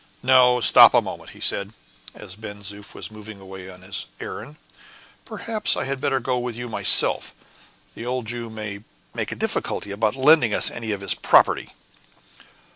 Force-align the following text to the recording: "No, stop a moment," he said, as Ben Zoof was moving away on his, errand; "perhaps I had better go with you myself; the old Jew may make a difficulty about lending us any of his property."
"No, 0.23 0.59
stop 0.61 0.95
a 0.95 0.99
moment," 1.03 1.29
he 1.29 1.39
said, 1.39 1.73
as 2.15 2.35
Ben 2.35 2.63
Zoof 2.63 2.95
was 2.95 3.11
moving 3.11 3.39
away 3.39 3.69
on 3.69 3.83
his, 3.83 4.07
errand; 4.19 4.55
"perhaps 5.25 5.77
I 5.77 5.83
had 5.83 6.01
better 6.01 6.19
go 6.19 6.39
with 6.39 6.55
you 6.55 6.67
myself; 6.67 7.35
the 7.93 8.03
old 8.07 8.25
Jew 8.25 8.49
may 8.49 8.79
make 9.13 9.31
a 9.31 9.35
difficulty 9.35 9.91
about 9.91 10.15
lending 10.15 10.55
us 10.55 10.71
any 10.71 10.91
of 10.91 11.01
his 11.01 11.13
property." 11.13 11.73